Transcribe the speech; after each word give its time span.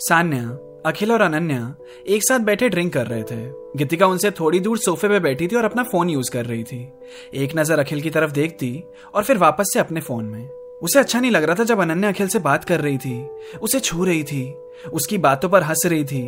सान्या, 0.00 0.42
अखिल 0.86 1.12
और 1.12 1.20
अनन्या 1.20 1.74
एक 2.06 2.22
साथ 2.22 2.38
बैठे 2.38 2.68
ड्रिंक 2.68 2.92
कर 2.92 3.06
रहे 3.06 3.22
थे। 3.22 3.36
गीतिका 3.76 4.06
उनसे 4.06 4.30
थोड़ी 4.30 4.60
दूर 4.60 4.78
सोफे 4.78 5.08
पे 5.08 5.20
बैठी 5.20 5.48
थी 5.48 5.56
और 5.56 5.64
अपना 5.64 5.82
फ़ोन 5.82 6.10
यूज़ 6.10 6.30
कर 6.30 6.46
रही 6.46 6.62
थी। 6.64 6.92
एक 7.34 7.56
नज़र 7.56 7.78
अखिल 7.78 8.00
की 8.00 8.10
तरफ़ 8.10 8.32
देखती 8.32 8.84
और 9.14 9.24
फिर 9.24 9.38
वापस 9.38 9.70
से 9.72 9.80
अपने 9.80 10.00
फ़ोन 10.00 10.24
में। 10.24 10.48
उसे 10.82 10.98
अच्छा 10.98 11.20
नहीं 11.20 11.30
लग 11.30 11.44
रहा 11.44 11.54
था 11.54 11.64
जब 11.64 11.80
अनन्या 11.80 12.10
अखिल 12.10 12.28
से 12.28 12.38
बात 12.38 12.64
कर 12.64 12.80
रही 12.80 12.98
थी। 12.98 13.28
उसे 13.62 13.80
छू 13.80 14.04
रही 14.04 14.22
थी। 14.24 14.54
उसकी 14.92 15.18
बातों 15.18 15.48
पर 15.48 15.62
हंस 15.62 15.82
रही 15.86 16.04
थी। 16.04 16.22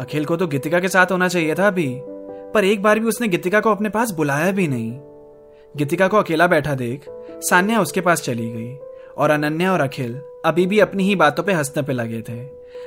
अखिल 0.00 0.24
को 0.24 0.36
तो 0.36 0.46
गीतिका 0.46 0.80
के 0.80 0.88
साथ 0.88 1.12
होना 1.12 1.28
चाहिए 1.28 1.54
था 1.54 1.66
अभी, 1.66 2.00
पर 2.54 2.64
एक 2.64 2.82
बार 2.82 2.98
भी 2.98 3.06
उसने 3.06 3.28
गीतिका 3.28 3.60
को 3.60 3.70
अपने 3.70 3.88
पास 3.88 4.10
बुलाया 4.10 4.50
भी 4.52 4.68
नहीं। 4.68 4.92
गीतिका 5.76 6.08
को 6.08 6.16
अकेला 6.16 6.46
बैठा 6.46 6.74
देख 6.74 7.04
सान्या 7.40 7.80
उसके 7.80 8.00
पास 8.00 8.22
चली 8.22 8.50
गई 8.50 8.74
और 9.18 9.30
अनन्या 9.30 9.72
और 9.72 9.80
अखिल 9.80 10.20
अभी 10.44 10.66
भी 10.66 10.78
अपनी 10.78 11.04
ही 11.04 11.14
बातों 11.16 11.42
पे 11.44 11.52
हंसने 11.52 11.82
पे 11.82 11.92
लगे 11.92 12.20
थे। 12.22 12.38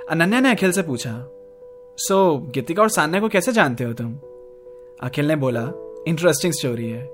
अनन्या 0.09 0.39
ने 0.39 0.51
अखिल 0.51 0.71
से 0.71 0.81
पूछा 0.81 1.11
सो 1.97 2.15
so, 2.37 2.53
गीतिका 2.53 2.81
और 2.81 2.89
सान्या 2.89 3.19
को 3.21 3.29
कैसे 3.29 3.51
जानते 3.51 3.83
हो 3.83 3.93
तुम? 3.93 4.13
अखिल 5.03 5.27
ने 5.27 5.35
बोला 5.35 5.61
इंटरेस्टिंग 6.07 6.53
स्टोरी 6.53 6.89
है। 6.89 7.09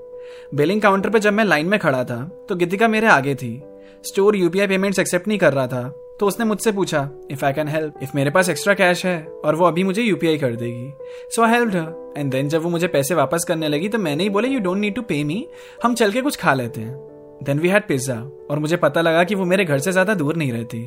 बिलिंग 0.56 0.82
काउंटर 0.82 1.10
पे 1.10 1.20
जब 1.20 1.34
मैं 1.34 1.44
लाइन 1.44 1.66
में 1.66 1.80
खड़ा 1.80 2.04
था 2.04 2.24
तो 2.50 2.56
गीतिका 2.56 2.88
मेरे 2.88 3.08
आगे 3.08 3.36
थी। 3.36 3.62
स्टोर 4.04 4.36
यूपीआई 4.36 4.68
पेमेंट्स 4.68 5.00
एक्सेप्ट 5.00 5.28
नहीं 5.28 5.38
कर 5.38 5.54
रहा 5.54 5.68
था 5.68 5.88
तो 6.20 6.28
उसने 6.28 6.46
मुझसे 6.46 6.72
पूछा 6.72 7.10
if 7.32 7.46
I 7.46 7.54
can 7.54 7.68
help 7.68 8.00
if 8.04 8.12
मेरे 8.16 8.32
पास 8.32 8.50
एक्स्ट्रा 8.50 8.74
कैश 8.74 9.06
है 9.06 9.24
और 9.46 9.56
वो 9.56 9.66
अभी 9.66 9.84
मुझे 9.84 10.02
यूपीआई 10.02 10.38
कर 10.38 10.56
देगी। 10.56 10.94
So 11.36 11.44
I 11.44 11.52
help 11.52 12.14
and 12.18 12.32
then 12.32 12.50
जब 12.50 12.62
वो 12.62 12.70
मुझे 12.70 12.88
पैसे 12.88 13.16
वापस 13.16 13.46
करने 13.48 13.68
लगी 13.68 13.90
तो 13.90 13.98
मैंने 13.98 14.24
ही 14.24 14.30
बोले 14.30 14.48
यू 14.48 14.60
डोंट 14.60 14.78
नीड 14.78 14.96
टू 14.96 15.02
पे 15.02 15.24
मी 15.24 15.48
हम 15.84 15.96
चल 15.96 16.12
के 16.12 16.22
कुछ 16.22 16.38
खा 16.38 16.54
लेते 16.54 16.82
हैं। 16.82 17.17
देन 17.44 17.60
वी 17.60 17.70
हैड 17.70 17.88
पिज्जा 17.88 18.16
और 18.50 18.60
मुझे 18.60 18.78
पता 18.78 19.02
लगा 19.02 19.24
कि 19.24 19.36
वो 19.36 19.46
मेरे 19.46 19.66
घर 19.66 19.80
से 19.80 19.92
ज़्यादा 19.92 20.14
दूर 20.14 20.36
नहीं 20.36 20.52
रहती। 20.52 20.80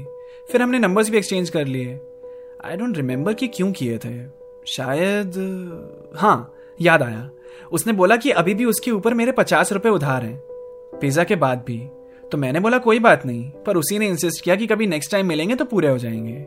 फिर 0.52 0.62
हमने 0.62 0.78
नंबर्स 0.78 1.10
भी 1.10 1.16
एक्सचेंज 1.18 1.50
कर 1.50 1.66
लिए। 1.66 1.98
आई 2.64 2.76
डोंट 2.76 2.96
रिमेम्बर 2.96 3.32
कि 3.32 3.48
क्यों 3.48 3.70
किए 3.72 3.98
थे। 3.98 4.14
शायद 4.66 5.32
हाँ 6.16 6.52
याद 6.78 7.02
आया। 7.02 7.28
उसने 7.72 7.92
बोला 7.92 8.16
कि 8.16 8.30
अभी 8.30 8.54
भी 8.54 8.64
उसके 8.64 8.90
ऊपर 8.90 9.14
मेरे 9.14 9.32
पचास 9.32 9.72
रुपये 9.72 9.92
उधार 9.92 10.24
हैं। 10.24 10.36
पिज्जा 11.00 11.24
के 11.24 11.36
बाद 11.36 11.64
भी। 11.66 11.78
तो 12.32 12.38
मैंने 12.38 12.60
बोला, 12.60 12.78
कोई 12.78 12.98
बात 12.98 13.24
नहीं। 13.26 13.50
पर 13.66 13.76
उसी 13.76 13.98
ने 13.98 14.06
इंसिस्ट 14.06 14.44
किया 14.44 14.56
कि 14.56 14.66
कभी 14.66 14.86
नेक्स्ट 14.86 15.10
टाइम 15.12 15.26
मिलेंगे 15.26 15.54
तो 15.54 15.64
पूरे 15.64 15.88
हो 15.88 15.98
जाएँगे। 15.98 16.46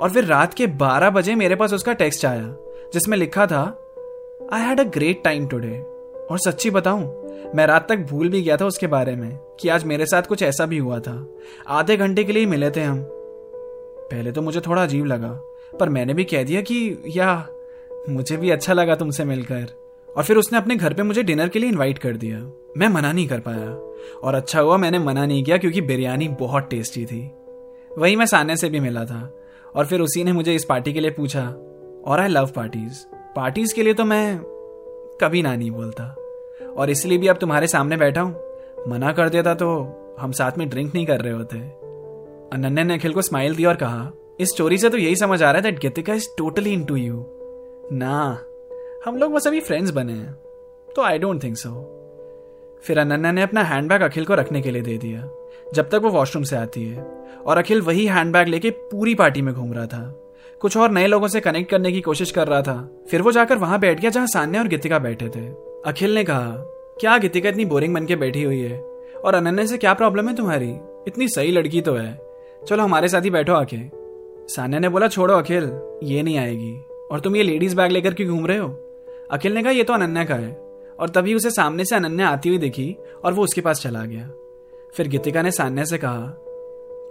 और 0.00 0.10
फिर 0.10 0.24
रात 0.24 0.54
के 0.54 0.66
बारह 0.66 1.10
बजे 1.10 1.34
मेरे 1.34 1.54
पास 1.54 1.72
उसका 1.72 1.92
टेक्स्ट 1.92 2.24
आया, 2.24 2.54
जिसमें 2.94 3.16
लिखा 3.18 3.46
था 3.46 3.62
I 4.52 4.62
had 4.62 4.80
a 4.80 4.84
great 4.84 5.22
time 5.24 5.46
today 5.46 5.82
और 6.30 6.38
सच्ची 6.38 6.70
बताऊँ, 6.70 7.24
मैं 7.54 7.66
रात 7.66 7.88
तक 7.88 7.98
भूल 7.98 8.28
भी 8.28 8.42
गया 8.42 8.56
था 8.56 8.66
उसके 8.66 8.86
बारे 8.86 9.16
में 9.16 9.38
कि 9.60 9.68
आज 9.68 9.84
मेरे 9.84 10.06
साथ 10.06 10.22
कुछ 10.22 10.42
ऐसा 10.42 10.66
भी 10.66 10.78
हुआ 10.78 11.00
था। 11.00 11.28
आधे 11.68 11.96
घंटे 11.96 12.24
के 12.24 12.32
लिए 12.32 12.46
मिले 12.46 12.70
थे 12.70 12.80
हम। 12.80 13.06
पहले 14.10 14.32
तो 14.32 14.42
मुझे 14.42 14.60
थोड़ा 14.60 14.82
अजीब 14.82 15.04
लगा, 15.04 15.40
पर 15.80 15.88
मैंने 15.88 16.14
भी 16.14 16.24
कह 16.24 16.42
दिया 16.42 16.60
कि, 16.60 17.02
या, 17.08 17.48
मुझे 18.08 18.36
भी 18.36 18.50
अच्छा 18.50 18.72
लगा 18.72 18.94
तुमसे 18.94 19.24
मिलकर। 19.24 19.66
और 20.16 20.24
फिर 20.24 20.36
उसने 20.36 20.58
अपने 20.58 20.76
घर 20.76 20.92
पे 20.92 21.02
मुझे 21.02 21.22
डिनर 21.22 21.48
के 21.48 21.58
लिए 21.58 21.68
इनवाइट 21.68 21.98
कर 21.98 22.16
दिया। 22.16 22.38
मैं 22.76 22.88
मना 22.88 23.12
नहीं 23.12 23.28
कर 23.28 23.38
पाया। 23.38 23.70
और 24.22 24.34
अच्छा 24.34 24.60
हुआ 24.60 24.76
मैंने 24.76 24.98
मना 24.98 25.26
नहीं 25.26 25.44
किया 25.44 25.56
क्योंकि 25.56 25.80
बिरयानी 25.80 26.28
बहुत 26.28 26.68
टेस्टी 26.70 27.06
थी। 27.06 27.30
वही 27.98 28.16
मैं 28.16 28.26
सान्या 28.26 28.56
से 28.56 28.68
भी 28.68 28.80
मिला 28.80 29.04
था। 29.04 29.34
और 29.76 29.86
फिर 29.86 30.00
उसी 30.00 30.24
ने 30.24 30.32
मुझे 30.32 30.54
इस 30.54 30.64
पार्टी 30.64 30.92
के 30.92 31.00
लिए 31.00 31.10
पूछा, 31.10 31.48
और 32.04 32.20
आई 32.20 32.28
लव 32.28 32.46
पार्टीज़ 32.46 33.14
पार्टीज़ 33.36 33.74
के 33.74 33.82
लिए 33.82 33.94
तो 33.94 34.04
मैं 34.04 34.53
कभी 35.20 35.42
ना 35.42 35.54
नहीं 35.56 35.70
बोलता। 35.70 36.04
और 36.76 36.90
इसलिए 36.90 37.18
भी 37.18 37.28
अब 37.28 37.36
तुम्हारे 37.36 37.66
सामने 37.66 37.96
बैठा 37.96 38.20
हूँ। 38.20 38.88
मना 38.88 39.12
कर 39.12 39.28
देता 39.28 39.54
तो 39.54 39.68
हम 40.18 40.32
साथ 40.32 40.58
में 40.58 40.68
ड्रिंक 40.68 40.94
नहीं 40.94 41.06
कर 41.06 41.20
रहे 41.20 41.32
होते। 41.32 41.58
अनन्या 42.52 42.84
ने 42.84 42.94
अखिल 42.94 43.12
को 43.12 43.22
स्माइल 43.22 43.54
दिया 43.56 43.68
और 43.68 43.76
कहा, 43.76 44.10
इस 44.40 44.50
स्टोरी 44.50 44.78
से 44.78 44.88
तो 44.90 44.98
यही 44.98 45.16
समझ 45.16 45.42
आ 45.42 45.46
रहा 45.46 45.56
है 45.56 45.62
that 45.62 45.78
Geetika 45.80 46.14
is 46.14 46.28
totally 46.38 46.72
into 46.84 46.96
you 46.96 47.24
ना, 47.92 48.38
हम 49.06 49.16
लोग 49.16 49.32
बस 49.32 49.46
अभी 49.46 49.60
फ्रेंड्स 49.60 49.90
बने 49.90 50.12
हैं 50.12 50.32
तो 50.88 51.02
आई 51.02 51.18
डोंट 51.18 51.42
थिंक 51.42 51.56
सो 51.56 51.70
फिर 52.84 52.98
अनन्या 52.98 53.32
ने 53.32 53.42
अपना 53.42 53.62
हैंडबैग 53.62 54.02
अखिल 54.02 54.24
को 54.24 54.34
रखने 54.34 54.60
के 54.62 54.70
लिए 54.70 54.82
दे 54.82 54.96
दिया, 54.98 55.28
जब 55.74 55.88
तक 55.88 56.00
वो 56.02 56.10
वॉशरूम 56.10 56.44
से 56.44 56.56
आती 56.56 56.84
है। 56.84 57.02
और 57.36 57.58
अखिल 57.58 57.80
वही 57.82 58.06
हैंडबैग 58.06 58.48
लेके 58.48 58.70
पूरी 58.70 59.14
पार्टी 59.14 59.42
में 59.42 59.54
घूम 59.54 59.72
रहा 59.72 59.86
था। 59.86 60.02
कुछ 60.64 60.76
और 60.76 60.90
नए 60.90 61.06
लोगों 61.06 61.28
से 61.28 61.40
कनेक्ट 61.40 61.70
करने 61.70 61.92
की 61.92 62.00
कोशिश 62.00 62.30
कर 62.30 62.48
रहा 62.48 62.62
था। 62.62 63.04
फिर 63.10 63.22
वो 63.22 63.32
जाकर 63.32 63.56
वहाँ 63.56 63.78
बैठ 63.78 64.00
गया 64.00 64.10
जहाँ 64.10 64.26
सान्या 64.26 64.60
और 64.62 64.68
गीतिका 64.68 64.98
बैठे 64.98 65.28
थे। 65.28 65.40
अखिल 65.86 66.14
ने 66.14 66.24
कहा, 66.24 66.50
क्या 67.00 67.18
गीतिका 67.18 67.48
इतनी 67.48 67.64
बोरिंग 67.64 67.94
बन 67.94 68.06
के 68.06 68.16
बैठी 68.16 68.42
हुई 68.42 68.60
है? 68.60 68.80
और 69.24 69.34
अनन्या 69.34 69.66
से 69.66 69.78
क्या 69.78 69.94
प्रॉब्लम 69.94 70.28
है 70.28 70.36
तुम्हारी? 70.36 70.74
इतनी 71.06 71.28
सही 71.28 71.50
लड़की 71.50 71.80
तो 71.80 71.94
है। 71.94 72.20
चलो 72.68 72.82
हमारे 72.82 73.08
साथ 73.08 73.22
ही 73.22 73.30
बैठो 73.30 73.52
आके। 73.52 73.76
सान्या 74.54 74.80
ने 74.80 74.88
बोला, 74.88 75.08
छोड़ो 75.08 75.34
अखिल, 75.34 75.80
ये 76.02 76.22
नहीं 76.22 76.38
आएगी। 76.38 76.78
और 77.10 77.20
तुम 77.20 77.36
ये 77.36 77.42
लेडीज़ 77.42 77.76
बैग 77.76 77.92
लेकर 77.92 78.14
क्यों 78.14 78.28
घूम 78.28 78.46
रहे 78.46 78.58
हो? 78.58 78.68
अखिल 79.30 79.54
ने 79.54 79.62
कहा, 79.62 79.72
ये 79.72 79.84
तो 79.84 79.92
अनन्या 79.92 80.24
का 80.24 80.34
है। 80.34 80.52
और 81.00 81.08
तभी 81.08 81.34
उसे 81.34 81.50
सामने 81.50 81.84
से 81.84 81.96
अनन्या 81.96 82.28
आती 82.28 82.48
हुई 82.48 82.58
दिखी 82.58 82.96
और 83.24 83.32
वो 83.32 83.44
उसके 83.44 83.60
पास 83.60 83.82
चला 83.82 84.04
गया। 84.04 84.30
फिर 84.94 85.08
गीतिका 85.08 85.42
ने 85.42 85.50
सान्या 85.50 85.84
से 85.84 85.98
कहा, 85.98 86.34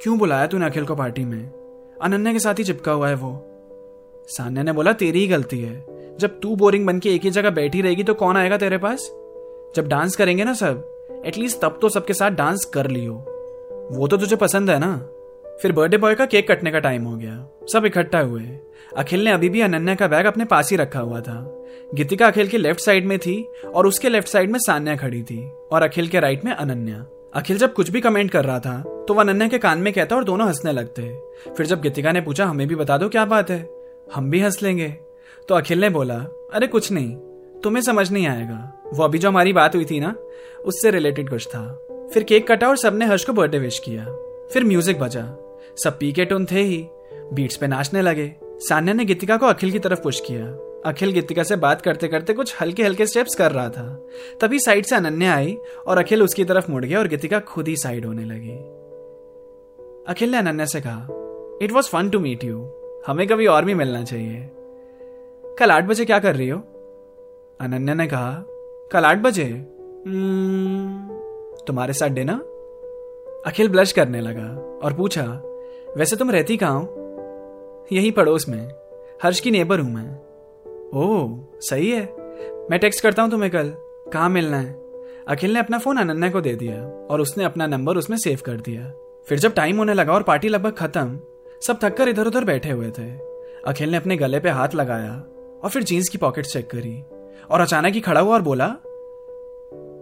क्यों 0.03 0.17
बुलाया 0.17 0.47
तूने 0.47 0.65
अखिल 0.65 0.85
को 0.85 0.95
पार्टी 0.95 1.25
में? 1.25 1.62
अनन्या 2.03 2.33
के 2.33 2.39
साथ 2.39 2.55
ही 2.59 2.63
चिपका 2.63 2.91
हुआ 2.91 3.07
है 3.07 3.15
वो। 3.15 3.49
सान्या 4.27 4.63
ने 4.63 4.71
बोला, 4.71 4.93
तेरी 4.93 5.19
ही 5.19 5.27
गलती 5.27 5.59
है। 5.59 5.85
जब 6.19 6.39
तू 6.39 6.55
बोरिंग 6.55 6.87
बन 6.87 6.99
के 6.99 7.15
एक 7.15 7.21
ही 7.21 7.29
जगह 7.29 7.49
बैठी 7.49 7.81
रहेगी 7.81 8.03
तो 8.03 8.13
कौन 8.13 8.37
आएगा 8.37 8.57
तेरे 8.57 8.77
पास? 8.77 9.11
जब 9.75 9.87
डांस 9.87 10.15
करेंगे 10.15 10.43
ना 10.43 10.53
सब 10.53 10.89
एटलीस्ट 11.25 11.61
तब 11.61 11.79
तो 11.81 11.89
सबके 11.89 12.13
साथ 12.13 12.31
डांस 12.31 12.65
कर 12.65 12.87
लियो। 12.87 13.13
वो 13.91 14.07
तो 14.07 14.17
तुझे 14.17 14.35
पसंद 14.35 14.69
है 14.69 14.79
ना? 14.79 14.97
फिर 15.61 15.71
बर्थडे 15.71 15.97
बॉय 15.97 16.15
का 16.15 16.25
केक 16.25 16.51
कटने 16.51 16.71
का 16.71 16.79
टाइम 16.79 17.03
हो 17.03 17.17
गया। 17.17 17.47
सब 17.73 17.85
इकट्ठा 17.85 18.19
हुए। 18.19 18.41
अखिल 18.97 19.23
ने 19.23 19.31
अभी 19.31 19.49
भी 19.49 19.61
अनन्या 19.61 19.95
का 19.95 20.07
बैग 20.07 20.25
अपने 20.25 20.45
पास 20.45 20.71
ही 20.71 20.77
रखा 20.77 20.99
हुआ 20.99 21.21
था। 21.21 21.65
गीतिका 21.95 22.27
अखिल 22.27 22.47
के 22.47 22.57
लेफ़्ट 22.57 22.81
साइड 22.81 23.05
में 23.05 23.19
थी 23.19 23.47
और 23.75 23.87
उसके 23.87 24.09
लेफ़्ट 24.09 24.27
साइड 24.27 24.51
में 24.51 24.59
सान्या 24.59 24.95
खड़ी 24.95 25.23
थी 25.23 25.49
और 25.71 25.83
अखिल 25.83 26.07
के 26.07 26.19
राइट 26.19 26.45
में 26.45 26.51
अनन्या। 26.51 27.05
अखिल 27.35 27.57
जब 27.57 27.73
कुछ 27.73 27.89
भी 27.89 28.01
कमेंट 28.01 28.31
कर 28.31 28.45
रहा 28.45 28.59
था 28.59 28.81
तो 29.07 29.13
वह 29.13 29.21
अनन्या 29.21 29.47
के 29.47 29.57
कान 29.57 29.79
में 29.79 29.91
कहता 29.93 30.15
और 30.15 30.23
दोनों 30.23 30.47
हंसने 30.47 30.71
लगते। 30.71 31.01
फिर 31.57 31.65
जब 31.65 31.81
गीतिका 31.81 32.11
ने 32.11 32.21
पूछा, 32.21 32.45
हमें 32.45 32.67
भी 32.67 32.75
बता 32.75 32.97
दो 32.97 33.09
क्या 33.09 33.25
बात 33.25 33.49
है? 33.49 33.69
हम 34.13 34.29
भी 34.29 34.39
हंस 34.39 34.61
लेंगे। 34.63 34.87
तो 35.49 35.55
अखिल 35.55 35.81
ने 35.81 35.89
बोला, 35.89 36.15
अरे 36.53 36.67
कुछ 36.67 36.91
नहीं, 36.91 37.15
तुम्हें 37.63 37.81
समझ 37.83 38.11
नहीं 38.11 38.27
आएगा। 38.27 38.91
वो 38.93 39.03
अभी 39.03 39.17
जो 39.17 39.29
हमारी 39.29 39.53
बात 39.53 39.75
हुई 39.75 39.85
थी 39.85 39.99
ना, 39.99 40.15
उससे 40.65 40.91
रिलेटेड 40.91 41.29
कुछ 41.29 41.47
था। 41.47 41.87
फिर 42.13 42.23
केक 42.23 42.47
कटा 42.51 42.67
और 42.67 42.77
सबने 42.77 43.05
हर्ष 43.05 43.25
को 43.25 43.33
बर्थडे 43.33 43.59
विश 43.59 43.79
किया। 43.79 44.05
फिर 44.53 44.63
म्यूज़िक 44.63 44.99
बजा। 44.99 45.25
सब 45.83 45.97
पी 45.99 46.11
के 46.11 46.25
टून 46.25 46.45
थे 46.45 46.61
ही। 46.61 46.85
बीट्स 47.33 47.55
पे 47.55 47.67
नाचने 47.67 48.01
लगे। 48.01 48.31
सान्या 48.43 48.93
ने 48.93 49.05
गीतिका 49.05 49.37
को 49.37 49.45
अखिल 49.45 49.71
की 49.71 49.79
तरफ़ 49.79 50.01
पुश 50.01 50.19
किया। 50.19 50.45
अखिल 50.85 51.11
गीतिका 51.11 51.43
से 51.43 51.55
बात 51.55 51.81
करते 51.81 52.07
करते 52.07 52.33
कुछ 52.33 52.55
हल्के 52.61 52.83
हल्के 52.83 53.05
स्टेप्स 53.05 53.35
कर 53.35 53.51
रहा 53.51 53.69
था। 53.69 54.07
तभी 54.41 54.59
साइड 54.59 54.85
से 54.85 54.95
अनन्या 54.95 55.35
आई 55.35 55.57
और 55.87 55.97
अखिल 55.97 56.23
उसकी 56.23 56.45
तरफ़ 56.45 56.71
मुड़ 56.71 56.85
गया 56.85 56.99
और 56.99 57.07
गीतिका 57.07 57.39
खुद 57.39 57.67
ही 57.67 57.75
साइड 57.75 58.05
होने 58.05 58.25
लगी। 58.25 58.57
अखिल 60.07 60.31
ने 60.31 60.37
अनन्या 60.37 60.65
से 60.65 60.81
कहा 60.81 61.07
it 61.61 61.71
was 61.71 61.89
fun 61.89 62.09
to 62.09 62.19
meet 62.19 62.43
you 62.43 62.71
हमें 63.07 63.27
कभी 63.27 63.47
और 63.47 63.65
भी 63.65 63.73
मिलना 63.73 64.03
चाहिए। 64.03 64.49
कल 65.59 65.71
आठ 65.71 65.83
बजे 65.83 66.05
क्या 66.05 66.19
कर 66.19 66.35
रही 66.35 66.49
हो? 66.49 66.59
अनन्या 67.59 67.95
ने 67.95 68.07
कहा 68.07 68.45
कल 68.91 69.05
आठ 69.05 69.17
बजे। 69.17 69.43
Hmm, 69.43 71.13
तुम्हारे 71.67 71.93
साथ 71.93 72.09
डिनर 72.09 72.51
अखिल 73.45 73.69
ब्लश 73.69 73.91
करने 73.91 74.21
लगा 74.21 74.79
और 74.83 74.93
पूछा 74.93 75.23
वैसे 75.97 76.15
तुम 76.15 76.31
रहती 76.31 76.57
कहा 76.63 76.79
यही 77.91 78.11
पड़ोस 78.11 78.49
में। 78.49 78.71
हर्ष 79.23 79.39
की 79.39 79.51
नेबर 79.51 79.79
हूँ 79.79 79.91
मैं। 79.91 80.32
ओह, 80.93 81.39
सही 81.59 81.91
है। 81.91 82.03
मैं 82.71 82.79
टेक्स्ट 82.79 83.03
करता 83.03 83.21
हूँ 83.21 83.31
तुम्हें 83.31 83.51
कल। 83.51 83.73
कहाँ 84.13 84.29
मिलना 84.29 84.57
है? 84.57 84.73
अखिल 85.27 85.53
ने 85.53 85.59
अपना 85.59 85.77
फ़ोन 85.77 85.97
अनन्या 85.97 86.29
को 86.29 86.41
दे 86.41 86.53
दिया 86.55 87.07
और 87.11 87.21
उसने 87.21 87.43
अपना 87.43 87.67
नंबर 87.67 87.97
उसमें 87.97 88.17
सेव 88.17 88.39
कर 88.45 88.53
दिया। 88.53 88.91
फिर 89.27 89.39
जब 89.39 89.53
टाइम 89.53 89.77
होने 89.77 89.93
लगा 89.93 90.13
और 90.13 90.23
पार्टी 90.23 90.47
लगभग 90.47 90.71
खत्म, 90.71 91.19
सब 91.61 91.79
थककर 91.83 92.09
इधर 92.09 92.27
उधर 92.27 92.43
बैठे 92.43 92.69
हुए 92.69 92.91
थे। 92.91 93.11
अखिल 93.67 93.89
ने 93.89 93.97
अपने 93.97 94.17
गले 94.17 94.39
पे 94.39 94.49
हाथ 94.49 94.69
लगाया 94.75 95.23
और 95.63 95.69
फिर 95.69 95.83
जीन्स 95.83 96.09
की 96.09 96.17
पॉकेट 96.17 96.45
चेक 96.45 96.69
करी 96.69 97.03
और 97.51 97.61
अचानक 97.61 97.93
ही 97.93 97.99
खड़ा 97.99 98.21
हुआ 98.21 98.33
और 98.33 98.41
बोला, 98.41 98.75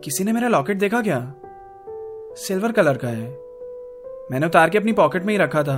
किसी 0.03 0.23
ने 0.23 0.31
मेरा 0.31 0.47
लॉकेट 0.47 0.77
देखा 0.77 1.01
क्या? 1.01 1.33
सिल्वर 2.37 2.71
कलर 2.71 2.97
का 2.97 3.07
है। 3.07 3.29
मैंने 4.31 4.45
उतार 4.45 4.69
के 4.69 4.77
अपनी 4.77 4.91
पॉकेट 4.91 5.23
में 5.23 5.33
ही 5.33 5.39
रखा 5.39 5.63
था। 5.63 5.77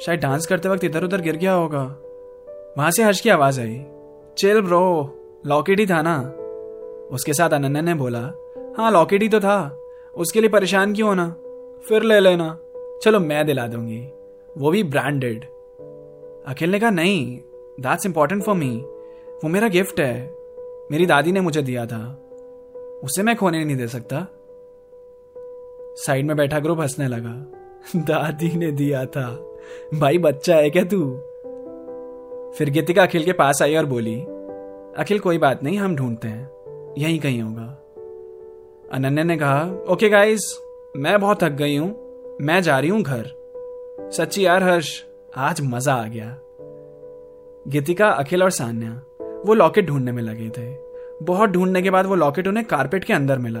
शायद 0.00 0.20
डांस 0.20 0.46
करते 0.46 0.68
वक्त 0.68 0.84
इधर 0.84 1.04
उधर 1.04 1.20
गिर 1.20 1.36
गया 1.36 1.52
होगा। 1.52 1.82
वहाँ 2.78 2.90
से 2.90 3.02
हर्ष 3.02 3.20
की 3.20 3.30
आवाज़ 3.30 3.60
आई। 3.60 3.84
चिल 4.38 4.60
ब्रो, 4.60 5.14
लॉकेट 5.46 5.80
ही 5.80 5.86
था 5.86 6.02
ना? 6.02 6.20
उसके 7.10 7.32
साथ 7.32 7.50
अनन्या 7.50 7.82
ने 7.82 7.94
बोला 7.94 8.32
हाँ 8.78 8.90
लॉकेट 8.90 9.22
ही 9.22 9.28
तो 9.28 9.40
था। 9.40 9.78
उसके 10.16 10.40
लिए 10.40 10.50
परेशान 10.50 10.94
क्यों 10.94 11.08
होना? 11.08 11.36
फिर 11.88 12.02
ले 12.02 12.20
लेना। 12.20 12.58
चलो, 13.02 13.20
मैं 13.20 13.46
दिला 13.46 13.66
दूँगी। 13.66 14.08
वो 14.58 14.70
भी 14.70 14.82
ब्रांडेड 14.82 15.44
अखिल 16.46 16.70
ने 16.70 16.80
कहा, 16.80 16.90
नहीं 16.90 17.38
दैट्स 17.80 18.06
इंपॉर्टेंट 18.06 18.42
फॉर 18.42 18.54
मी 18.54 18.76
वो 19.44 19.48
मेरा 19.48 19.68
गिफ्ट 19.68 20.00
है। 20.00 20.34
मेरी 20.90 21.06
दादी 21.06 21.32
ने 21.32 21.40
मुझे 21.40 21.62
दिया 21.62 21.86
था। 21.86 22.18
उसे 23.04 23.22
मैं 23.22 23.36
खोने 23.36 23.64
नहीं 23.64 23.76
दे 23.76 23.86
सकता. 23.86 24.26
साइड 25.96 26.26
में 26.26 26.36
बैठा 26.36 26.58
ग्रुप 26.58 26.80
हंसने 26.80 27.08
लगा, 27.08 27.46
दादी 27.96 28.56
ने 28.56 28.72
दिया 28.72 29.04
था। 29.06 29.56
भाई, 29.94 30.18
बच्चा 30.18 30.56
है 30.56 30.70
क्या 30.70 30.84
तू? 30.84 31.20
फिर 32.58 32.70
गीतिका 32.70 33.02
अखिल 33.02 33.24
के 33.24 33.32
पास 33.32 33.62
आई 33.62 33.76
और 33.76 33.86
बोली, 33.86 34.20
अखिल, 34.96 35.18
कोई 35.18 35.38
बात 35.38 35.62
नहीं, 35.62 35.78
हम 35.78 35.96
ढूंढते 35.96 36.28
हैं। 36.28 36.50
यहीं 36.98 37.20
कहीं 37.20 37.42
होगा। 37.42 37.78
अनन्या 38.92 39.24
ने 39.24 39.36
कहा, 39.36 39.84
ओके 39.88 40.08
गाइस, 40.08 40.60
मैं 40.96 41.20
बहुत 41.20 41.42
थक 41.42 41.50
गई 41.50 41.76
हूँ। 41.76 42.02
मैं 42.40 42.62
जा 42.62 42.78
रही 42.78 42.90
हूँ 42.90 43.02
घर। 43.02 43.24
सच्ची 44.12 44.46
यार 44.46 44.62
हर्ष, 44.62 45.04
आज 45.36 45.60
मज़ा 45.64 45.94
आ 45.94 46.06
गया। 46.06 46.38
गीतिका, 47.68 48.08
अखिल 48.08 48.42
और 48.42 48.50
सान्या, 48.50 48.90
वो 49.46 49.54
लॉकेट 49.54 49.86
ढूँढने 49.86 50.12
में 50.12 50.22
लगे 50.22 50.48
थे। 50.48 50.76
बहुत 51.22 51.50
ढूँढने 51.50 51.82
के 51.82 51.90
बाद 51.90 52.06
वो 52.06 52.14
लॉकेट 52.14 52.48
उन्हें 52.48 52.66
कारपेट 52.66 53.04
के 53.04 53.12
अंदर 53.12 53.38
मिला। 53.38 53.60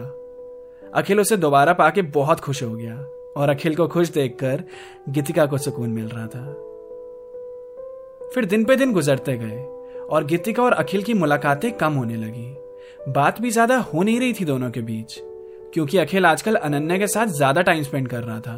अखिल 0.94 1.20
उसे 1.20 1.36
दोबारा 1.36 1.72
पाके 1.72 2.02
बहुत 2.02 2.40
खुश 2.40 2.62
हो 2.62 2.74
गया 2.74 2.98
और 3.36 3.48
अखिल 3.48 3.74
को 3.74 3.88
खुश 3.88 4.08
देखकर 4.08 4.64
गीतिका 5.08 5.46
को 5.46 5.58
सुकून 5.58 5.90
मिल 5.90 6.08
रहा 6.08 6.26
था। 6.26 6.68
फिर 8.34 8.44
दिन 8.44 8.64
पे 8.64 8.76
दिन 8.76 8.92
गुजरते 8.92 9.36
गए 9.38 9.58
और 10.10 10.24
गीतिका 10.24 10.62
और 10.62 10.72
अखिल 10.72 11.02
की 11.02 11.14
मुलाकातें 11.14 11.70
कम 11.72 11.92
होने 11.92 12.16
लगी। 12.16 13.12
बात 13.12 13.40
भी 13.40 13.50
ज़्यादा 13.50 13.76
हो 13.78 14.02
नहीं 14.02 14.20
रही 14.20 14.32
थी 14.32 14.44
दोनों 14.44 14.70
के 14.70 14.80
बीच, 14.82 15.18
क्योंकि 15.74 15.98
अखिल 15.98 16.26
आजकल 16.26 16.54
अनन्या 16.54 16.98
के 16.98 17.06
साथ 17.06 17.26
ज़्यादा 17.28 17.62
टाइम 17.62 17.82
स्पेंड 17.82 18.08
कर 18.08 18.22
रहा 18.22 18.38
था। 18.40 18.56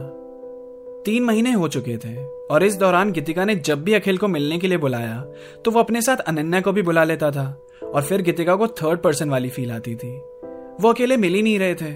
तीन 1.05 1.25
महीने 1.25 1.53
हो 1.53 1.69
चुके 1.69 1.97
थे 1.99 2.15
और 2.47 2.65
इस 2.65 2.77
दौरान 2.77 3.13
गीतिका 3.13 3.45
ने 3.45 3.55
जब 3.57 3.83
भी 3.85 3.95
अखिल 3.95 4.19
को 4.19 4.29
मिलने 4.29 4.59
के 4.59 4.69
लिए 4.69 4.79
बुलाया 4.79 5.21
तो 5.65 5.71
वो 5.71 5.81
अपने 5.81 6.03
साथ 6.03 6.17
अनन्या 6.19 6.61
को 6.61 6.73
भी 6.73 6.83
बुला 6.83 7.05
लेता 7.05 7.31
था 7.31 7.47
और 7.85 8.03
फिर 8.03 8.23
गीतिका 8.23 8.57
को 8.57 8.67
थर्ड 8.75 9.01
पर्सन 9.01 9.31
वाली 9.31 9.49
फील 9.51 9.73
आती 9.73 9.95
थी। 9.95 10.17
वो 10.81 10.89
अकेले 10.89 11.17
मिल 11.17 11.35
ही 11.35 11.43
नहीं 11.43 11.59
रहे 11.59 11.75
थे। 11.75 11.93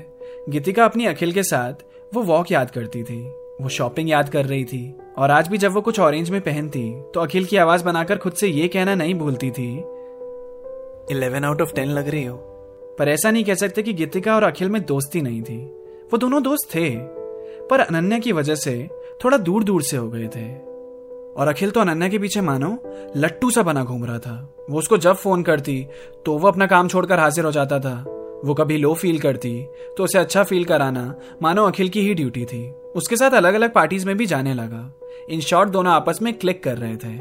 गीतिका 0.49 0.85
अपनी 0.85 1.07
अखिल 1.07 1.33
के 1.33 1.43
साथ 1.45 1.85
वो 2.13 2.23
वॉक 2.23 2.53
याद 2.53 2.71
करती 2.71 3.03
थी, 3.03 3.23
वो 3.61 3.69
शॉपिंग 3.69 4.11
याद 4.11 4.29
कर 4.29 4.47
रही 4.47 4.65
थी 4.65 4.87
और 5.19 5.31
आज 5.31 5.49
भी 5.49 5.59
जब 5.59 5.73
वो 5.73 5.81
कुछ 5.81 5.99
ऑरेंज 6.01 6.31
में 6.31 6.41
पहनती 6.41 7.03
तो 7.15 7.21
अखिल 7.21 7.45
की 7.45 7.57
आवाज़ 7.57 7.85
बनाकर 7.85 8.17
खुद 8.17 8.33
से 8.33 8.49
ये 8.49 8.69
कहना 8.69 8.95
नहीं 8.95 9.15
भूलती 9.15 9.51
थी। 9.51 9.79
इलेवन 11.11 11.45
आउट 11.45 11.63
ऑफ़ 11.63 11.73
टेन 11.73 11.89
लग 11.89 12.09
रही 12.09 12.25
हो। 12.25 12.37
पर 12.99 13.09
ऐसा 13.09 13.31
नहीं 13.31 13.45
कह 13.45 13.55
सकते 13.55 13.83
कि 13.83 13.93
गीतिका 13.93 14.37
और 14.37 14.43
अखिल 14.43 14.71
में 14.71 14.85
दोस्ती 14.85 15.23
नहीं 15.23 15.43
थी। 15.43 15.59
वो 16.13 16.17
दोनों 16.17 16.43
दोस्त 16.43 16.75
थे 16.75 16.91
पर 17.67 17.81
अनन्या 17.81 18.19
की 18.19 18.33
वजह 18.33 18.55
से 18.55 18.89
थोड़ा 19.25 19.39
दूर 19.39 19.65
दूर 19.65 19.83
से 19.83 19.97
हो 19.97 20.09
गए 20.09 20.29
थे। 20.37 20.47
और 21.33 21.49
अखिल 21.49 21.71
तो 21.71 21.81
अनन्या 21.81 22.09
के 22.09 22.19
पीछे 22.19 22.41
मानो 22.41 22.79
लट्टू 23.17 23.51
सा 23.51 23.63
बना 23.63 23.85
घूम 23.85 24.05
रहा 24.05 24.19
था। 24.19 24.57
वो 24.71 24.79
उसको 24.79 24.99
जब 24.99 25.15
फ़ोन 25.15 25.43
करती 25.43 25.87
तो 26.27 26.39
वो 26.39 26.49
अपना 26.49 26.67
काम 26.67 26.89
छोड़कर 26.89 27.19
हाजिर 27.19 27.45
हो 27.45 27.53
जाता 27.53 27.79
था। 27.79 28.05
वो 28.45 28.55
कभी 28.55 28.77
लो 28.77 28.95
फील 28.95 29.19
करती 29.21 29.63
तो 29.97 30.05
उसे 30.05 30.19
अच्छा 30.19 30.43
फील 30.43 30.65
कराना 30.65 31.15
मानो 31.43 31.65
अखिल 31.65 31.89
की 31.89 32.01
ही 32.01 32.15
ड्यूटी 32.15 32.45
थी। 32.45 32.73
उसके 32.99 33.17
साथ 33.17 33.31
अलग 33.31 33.55
अलग 33.55 33.73
पार्टीज़ 33.73 34.07
में 34.07 34.17
भी 34.17 34.27
जाने 34.27 34.55
लगा। 34.55 35.01
इन 35.31 35.41
शॉर्ट 35.41 35.69
दोनों 35.69 35.93
आपस 35.93 36.19
में 36.23 36.33
क्लिक 36.35 36.63
कर 36.63 36.79
रहे 36.79 36.97
थे। 36.97 37.17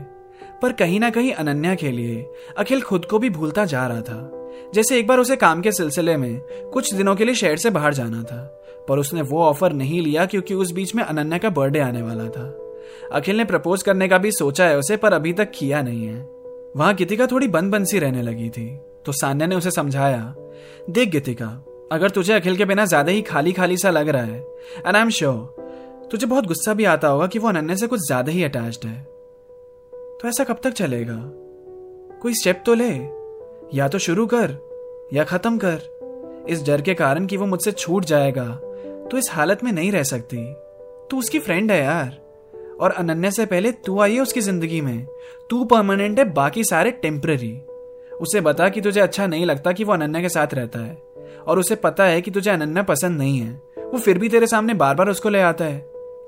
पर 0.61 0.71
कहीं 0.71 0.99
ना 0.99 1.09
कहीं 1.09 1.33
अनन्या 1.33 1.75
के 1.75 1.91
लिए, 1.91 2.25
अखिल 2.57 2.81
खुद 2.81 3.05
को 3.05 3.19
भी 3.19 3.29
भूलता 3.29 3.65
जा 3.65 3.87
रहा 3.87 4.01
था। 4.01 4.31
जैसे 4.73 4.99
एक 4.99 5.07
बार 5.07 5.19
उसे 5.19 5.35
काम 5.35 5.61
के 5.61 5.71
सिलसिले 5.71 6.17
में 6.17 6.39
कुछ 6.73 6.93
दिनों 6.93 7.15
के 7.15 7.25
लिए 7.25 7.35
शहर 7.35 7.57
से 7.57 7.69
बाहर 7.69 7.93
जाना 7.93 8.23
था। 8.23 8.43
पर 8.89 8.99
उसने 8.99 9.21
वो 9.21 9.43
ऑफ़र 9.43 9.73
नहीं 9.73 10.01
लिया 10.01 10.25
क्योंकि 10.25 10.53
उस 10.53 10.71
बीच 10.71 10.95
में 10.95 11.03
अनन्या 11.03 11.37
का 11.37 11.49
बर्थडे 11.49 11.79
आने 11.79 12.01
वाला 12.01 12.27
था। 12.29 12.47
अखिल 13.11 13.37
ने 13.37 13.45
प्रपोज 13.45 13.83
करने 13.83 14.07
का 14.07 14.17
भी 14.17 14.31
सोचा 14.31 14.65
है 14.65 14.77
उसे, 14.77 14.97
पर 14.97 15.13
अभी 15.13 15.33
तक 15.33 15.51
किया 15.55 15.81
नहीं 15.81 16.07
है। 16.07 16.19
वहाँ 16.75 16.93
गीतिका 16.95 17.27
थोड़ी 17.27 17.47
बंद 17.47 17.71
बंद 17.71 17.85
सी 17.85 17.99
रहने 17.99 18.21
लगी 18.21 18.49
थी। 18.49 18.67
तो 19.05 19.11
सान्या 19.11 19.47
ने 19.47 19.55
उसे 19.55 19.71
समझाया, 19.71 20.33
देख 20.89 21.09
गीतिका, 21.09 21.63
अगर 21.91 22.09
तुझे 22.09 22.33
अखिल 22.33 22.55
के 22.57 22.65
बिना 22.65 22.85
ज़्यादा 22.85 23.11
ही 23.11 23.21
खाली 23.21 23.51
खाली 23.51 23.77
सा 23.77 23.89
लग 23.89 24.09
रहा 24.09 24.23
है 24.23 24.39
एंड 24.87 24.95
आई 24.95 25.01
एम 25.01 25.09
श्योर 25.09 25.66
तुझे 26.11 26.25
बहुत 26.25 26.45
गुस्सा 26.47 26.73
भी 26.73 26.85
आता 26.85 27.07
होगा 27.07 27.27
कि 27.27 27.39
वो 27.39 27.47
अनन्या 27.49 27.75
से 27.75 27.87
कुछ 27.87 27.99
ज़्यादा 27.99 28.31
ही 28.31 28.43
अटैच्ड 28.43 28.85
है। 28.85 28.95
तो 30.21 30.27
ऐसा 30.27 30.43
कब 30.43 30.59
तक 30.63 30.71
चलेगा? 30.71 31.15
कोई 32.21 32.33
स्टेप 32.33 32.61
तो 32.65 32.73
ले, 32.73 32.89
या 33.73 33.87
तो 33.87 33.99
शुरू 33.99 34.25
कर, 34.25 34.57
या 35.13 35.23
खत्म 35.23 35.57
कर। 35.57 36.45
इस 36.49 36.65
डर 36.65 36.81
के 36.81 36.93
कारण 36.93 37.25
कि 37.25 37.37
वो 37.37 37.45
मुझसे 37.45 37.71
छूट 37.71 38.05
जाएगा 38.05 38.45
तो 39.11 39.17
इस 39.17 39.29
हालत 39.31 39.63
में 39.63 39.71
नहीं 39.71 39.91
रह 39.91 40.03
सकती। 40.03 40.37
तू 41.11 41.17
उसकी 41.19 41.39
फ्रेंड 41.39 41.71
है 41.71 41.79
यार, 41.79 42.17
और 42.79 42.91
अनन्या 42.91 43.29
से 43.29 43.45
पहले 43.45 43.71
तू 43.71 43.99
आई 43.99 44.15
है 44.15 44.21
उसकी 44.21 44.41
ज़िंदगी 44.41 44.81
में। 44.81 45.05
तू 45.49 45.63
परमानेंट 45.65 46.19
है, 46.19 46.25
बाकी 46.25 46.63
सारे 46.63 46.91
टेम्पररी 46.93 47.55
उसे 48.17 48.41
बता 48.41 48.69
कि 48.69 48.81
तुझे 48.81 48.99
अच्छा 48.99 49.27
नहीं 49.27 49.45
लगता 49.45 49.71
कि 49.71 49.83
वो 49.83 49.93
अनन्या 49.93 50.21
के 50.21 50.29
साथ 50.29 50.53
रहता 50.53 50.79
है। 50.79 50.95
और 51.47 51.59
उसे 51.59 51.75
पता 51.75 52.05
है 52.05 52.21
कि 52.21 52.31
तुझे 52.31 52.49
अनन्या 52.51 52.83
पसंद 52.83 53.17
नहीं 53.17 53.39
है। 53.39 53.51
वो 53.83 53.97
फिर 53.97 54.17
भी 54.17 54.29
तेरे 54.29 54.47
सामने 54.47 54.73
बार 54.73 54.95
बार 54.95 55.09
उसको 55.09 55.29
ले 55.29 55.41
आता 55.41 55.65
है। 55.65 55.77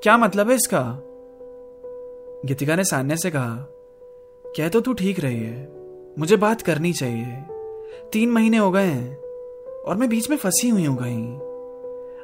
क्या 0.03 0.17
मतलब 0.17 0.49
है 0.49 0.55
इसका? 0.55 0.81
गीतिका 2.45 2.75
ने 2.75 2.83
सान्या 2.83 3.15
से 3.15 3.31
कहा, 3.31 3.55
कह 4.45 4.69
तो 4.69 4.81
तू 4.81 4.93
ठीक 4.93 5.19
रही 5.19 5.39
है, 5.39 5.69
मुझे 6.19 6.35
बात 6.35 6.61
करनी 6.61 6.93
चाहिए। 6.93 7.43
तीन 8.13 8.31
महीने 8.31 8.57
हो 8.57 8.71
गए 8.71 8.85
हैं, 8.85 9.17
और 9.81 9.95
मैं 9.95 10.09
बीच 10.09 10.29
में 10.29 10.37
फंसी 10.37 10.69
हुई 10.69 10.85
हूँ 10.85 10.97
कहीं। 10.97 11.33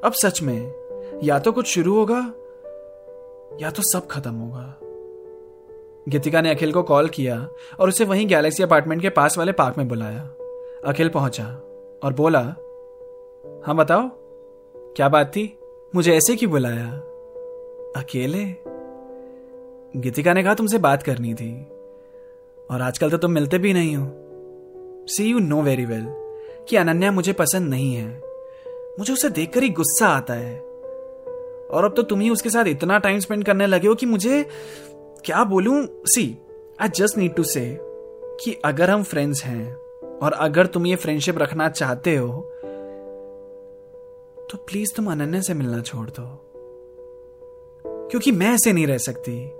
अब 0.03 0.11
सच 0.13 0.41
में, 0.41 0.73
या 1.23 1.39
तो 1.39 1.51
कुछ 1.51 1.67
शुरू 1.67 1.95
होगा, 1.95 2.19
या 3.61 3.71
तो 3.71 3.83
सब 3.83 4.07
खत्म 4.07 4.33
होगा। 4.33 4.75
गीतिका 6.09 6.41
ने 6.41 6.51
अखिल 6.51 6.71
को 6.71 6.83
कॉल 6.83 7.09
किया 7.09 7.49
और 7.79 7.89
उसे 7.89 8.05
वहीं 8.05 8.27
गैलेक्सी 8.27 8.63
अपार्टमेंट 8.63 9.01
के 9.01 9.09
पास 9.09 9.37
वाले 9.37 9.51
पार्क 9.51 9.77
में 9.77 9.87
बुलाया। 9.87 10.21
अखिल 10.85 11.09
पहुँचा 11.09 11.45
और 12.03 12.13
बोला 12.13 12.41
हाँ 13.65 13.75
बताओ, 13.75 14.09
क्या 14.75 15.09
बात 15.09 15.27
थी? 15.27 15.59
मुझे 15.95 16.15
ऐसे 16.15 16.35
क्यों 16.35 16.51
बुलाया? 16.51 17.01
अकेले? 17.95 18.45
गीतिका 19.99 20.33
ने 20.33 20.43
कहा, 20.43 20.53
तुमसे 20.53 20.77
बात 20.77 21.03
करनी 21.03 21.33
थी। 21.33 21.63
और 22.71 22.81
आजकल 22.81 23.09
तो 23.09 23.17
तुम 23.17 23.31
मिलते 23.31 23.57
भी 23.57 23.73
नहीं 23.73 23.95
हो। 23.95 24.11
See 25.07 25.31
you 25.31 25.39
know 25.39 25.61
very 25.61 25.85
well 25.85 26.05
कि 26.69 26.75
अनन्या 26.75 27.11
मुझे 27.11 27.33
पसंद 27.33 27.69
नहीं 27.69 27.95
है। 27.95 28.21
मुझे 28.99 29.13
उसे 29.13 29.29
देखकर 29.29 29.63
ही 29.63 29.69
गुस्सा 29.69 30.07
आता 30.07 30.33
है। 30.33 30.59
और 31.71 31.85
अब 31.85 31.93
तो 31.95 32.03
तुम 32.03 32.19
ही 32.19 32.29
उसके 32.29 32.49
साथ 32.49 32.65
इतना 32.65 32.97
टाइम 32.97 33.19
स्पेंड 33.19 33.43
करने 33.45 33.67
लगे 33.67 33.87
हो 33.87 33.95
कि 33.95 34.05
मुझे, 34.05 34.45
क्या 35.25 35.43
बोलूँ? 35.43 35.87
See 36.05 36.37
I 36.81 36.89
just 36.89 37.17
need 37.17 37.35
to 37.35 37.43
say 37.43 37.77
कि 38.43 38.61
अगर 38.65 38.89
हम 38.89 39.03
फ्रेंड्स 39.03 39.43
हैं 39.43 39.75
और 40.17 40.33
अगर 40.33 40.65
तुम 40.65 40.85
ये 40.85 40.95
फ्रेंडशिप 40.95 41.37
रखना 41.37 41.69
चाहते 41.69 42.15
हो 42.15 42.51
तो 44.51 44.57
प्लीज़ 44.57 44.93
तुम 44.95 45.11
अनन्या 45.11 45.41
से 45.41 45.53
मिलना 45.53 45.81
छोड़ 45.81 46.09
दो। 46.09 46.44
क्योंकि 48.11 48.31
मैं 48.31 48.53
ऐसे 48.53 48.73
नहीं 48.73 48.87
रह 48.87 48.97
सकती। 48.97 49.51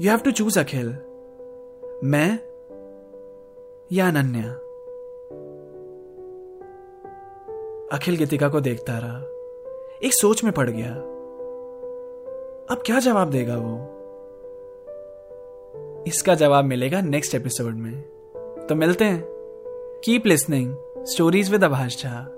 You 0.00 0.10
have 0.10 0.18
to 0.18 0.30
choose 0.30 0.60
Akhil 0.60 0.86
मैं 2.04 2.40
या 3.92 4.08
अनन्या। 4.08 4.52
अखिल 7.96 8.16
गीतिका 8.16 8.48
को 8.48 8.60
देखता 8.60 8.98
रहा। 8.98 9.18
एक 10.02 10.14
सोच 10.14 10.44
में 10.44 10.52
पड़ 10.52 10.70
गया। 10.70 10.94
अब 12.70 12.82
क्या 12.86 12.98
जवाब 12.98 13.30
देगा 13.30 13.56
वो? 13.58 13.94
इसका 16.06 16.34
जवाब 16.34 16.64
मिलेगा 16.64 17.00
नेक्स्ट 17.00 17.34
एपिसोड 17.34 17.74
में। 17.74 18.02
तो 18.68 18.74
मिलते 18.74 19.04
हैं। 19.04 19.24
Keep 20.04 20.26
listening 20.26 20.76
stories 20.98 21.50
with 21.50 21.64
Abhash 21.64 22.02
Jha 22.02 22.37